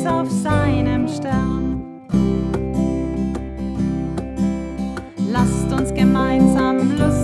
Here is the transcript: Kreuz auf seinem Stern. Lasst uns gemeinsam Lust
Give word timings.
Kreuz 0.00 0.06
auf 0.06 0.30
seinem 0.30 1.08
Stern. 1.08 1.82
Lasst 5.30 5.72
uns 5.72 5.92
gemeinsam 5.94 6.96
Lust 6.98 7.19